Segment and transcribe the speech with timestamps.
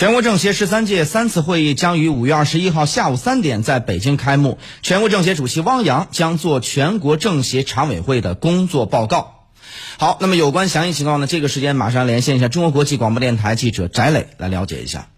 [0.00, 4.56] 全国政协十三届三次会议将于五月二十一号下午三点在北京开幕。
[4.80, 9.50] 全国政协主席汪洋将做全国政协常委会的工作报告。
[9.98, 11.26] 好，那么有关详细情况呢？
[11.26, 15.08] 这个时间马上连线一下中国国际广播电台记者翟磊来了解一下。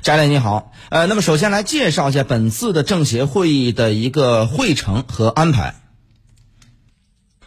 [0.00, 5.74] 翟磊你好，呃，那么首先来介绍一下本次的政协会议的一个会程和安排。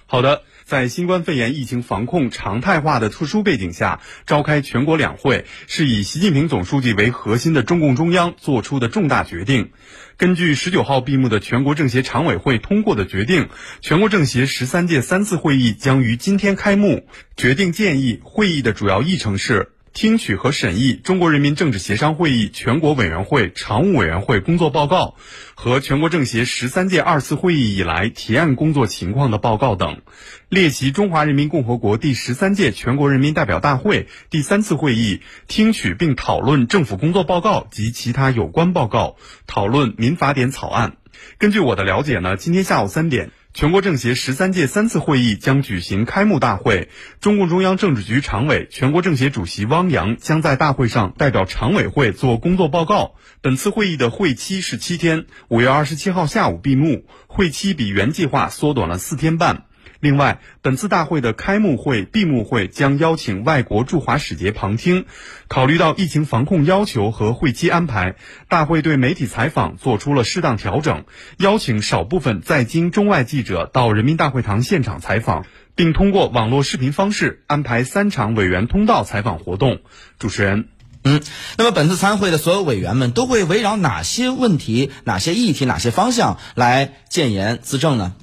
[0.06, 0.42] 好的。
[0.68, 9.72] 在新冠肺炎疫情防控常态化的特殊背景下，召开全国两会，是以习近平总书记为核心的中共中央作出的重大决定。
[10.18, 13.48] 根据十九号闭幕的全国政协常委会通过的决定，
[13.80, 17.08] 全国政协十三届三次会议将于今天开幕。
[17.38, 19.72] 决定建议会议的主要议程是。
[19.98, 25.16] 听取和审议中国人民政治协商会议全国委员会常务委员会工作报告
[25.56, 30.04] 和全国政协十三届二次会议以来提案工作情况的报告等，
[30.50, 39.16] 列席中华人民共和国第十三届全国人民代表大会第三次会议，听取并讨论政府工作报告及其他有关报告，
[39.48, 40.98] 讨论民法典草案。
[41.40, 43.32] 根据我的了解呢，今天下午三点。
[43.58, 53.16] 全国政协十三届三次会议将举行开幕大会，中共中央政治局常委、全国政协主席汪洋将在大会上代表常委会做工作报告。
[53.42, 59.64] 本次会议的会期是七天，五月二十七号下午闭幕，会期比原计划缩短了四天半。
[60.00, 65.06] 另外，本次大会的开幕会、闭幕会将邀请外国驻华使节旁听。
[65.48, 68.16] 考虑到疫情防控要求和会期安排，
[68.48, 71.06] 大会对媒体采访做出了适当调整，
[71.38, 79.80] 邀请少部分在京中外记者到人民大会堂现场采访，并通过网络视频方式安排三场委员通道采访活动。
[80.20, 80.68] 主持人，
[81.04, 81.22] 嗯，
[81.58, 88.14] 那么本次参会的所有委员们都会围绕哪些问题、哪些议题、哪些方向来建言资政呢？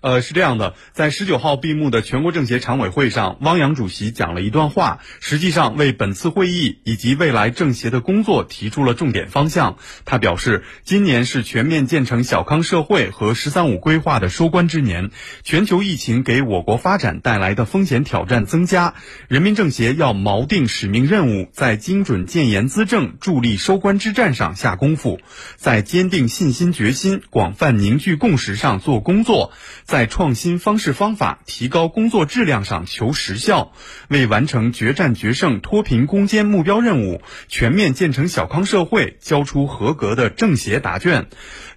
[0.00, 9.76] 呃，是这样的，在十九号闭幕的全国政协常委会上，汪洋主席讲了一段话，实际上为本次会议以及未来政协的工作提出了重点方向。
[10.04, 15.10] 他表示，今年是全面建成小康社会和“十三五”规划的收官之年，
[15.42, 18.94] 全球疫情给我国发展带来的风险挑战增加，
[19.26, 25.18] 人民政协要锚定使命任务，在精准建言资政、助力收官之战上下功夫，
[25.56, 29.52] 在坚定信心决心、广泛凝聚共识上做工作。
[29.88, 33.72] 在创新方式方法、提高工作质量上求实效，
[34.08, 41.28] 为完成决战决胜、脱贫攻坚目标任务、全面建成小康社会交出合格的政协答卷。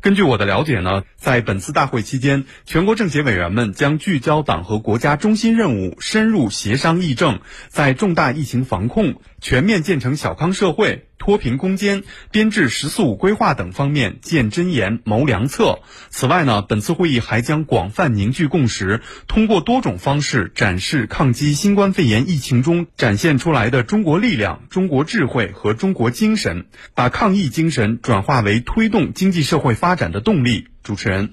[0.02, 7.40] 根据我的了解呢，在本次大会期间，全国政协委员们将聚焦党和国家中心任务，深入协商议政，
[7.70, 15.80] 在重大疫情防控、全面建成小康社会、脱贫攻坚、编制“十四五”规划等方面建真言、谋良策。
[16.10, 26.66] 此外呢，本次会议还将广泛凝聚共识，通过多种方式展示抗击新冠肺炎疫情中展现出来的中国力量、中国智慧和中国精神，
[26.96, 29.76] 把抗疫精神转化为推动经济社会。
[29.82, 31.32] 发展的动力，主持人。